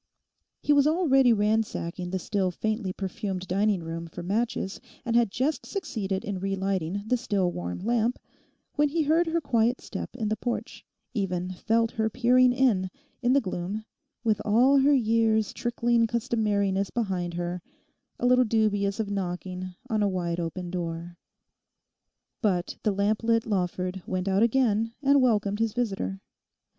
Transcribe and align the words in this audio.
He 0.63 0.73
was 0.73 0.87
already 0.87 1.31
ransacking 1.31 2.09
the 2.09 2.17
still 2.17 2.49
faintly 2.49 2.91
perfumed 2.91 3.47
dining 3.47 3.83
room 3.83 4.07
for 4.07 4.23
matches, 4.23 4.81
and 5.05 5.15
had 5.15 5.29
just 5.29 5.63
succeeded 5.67 6.25
in 6.25 6.39
relighting 6.39 7.03
the 7.05 7.17
still 7.17 7.51
warm 7.51 7.77
lamp, 7.77 8.17
when 8.73 8.89
he 8.89 9.03
heard 9.03 9.27
her 9.27 9.39
quiet 9.39 9.79
step 9.79 10.15
in 10.15 10.29
the 10.29 10.35
porch, 10.35 10.83
even 11.13 11.51
felt 11.53 11.91
her 11.91 12.09
peering 12.09 12.51
in, 12.51 12.89
in 13.21 13.33
the 13.33 13.39
gloom, 13.41 13.85
with 14.23 14.41
all 14.43 14.79
her 14.79 14.95
years' 14.95 15.53
trickling 15.53 16.07
customariness 16.07 16.89
behind 16.89 17.35
her, 17.35 17.61
a 18.19 18.25
little 18.25 18.43
dubious 18.43 18.99
of 18.99 19.11
knocking 19.11 19.75
on 19.87 20.01
a 20.01 20.09
wide 20.09 20.39
open 20.39 20.71
door. 20.71 21.19
But 22.41 22.75
the 22.81 22.91
lamp 22.91 23.21
lit 23.21 23.45
Lawford 23.45 24.01
went 24.07 24.27
out 24.27 24.41
again 24.41 24.95
and 25.03 25.21
welcomed 25.21 25.59
his 25.59 25.73
visitor. 25.73 26.21